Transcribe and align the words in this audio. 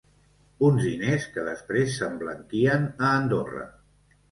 Uns 0.69 0.79
diners 0.85 1.27
que 1.35 1.43
després 1.51 1.93
s’emblanquien 1.99 2.91
a 3.05 3.15
Andorra. 3.21 3.71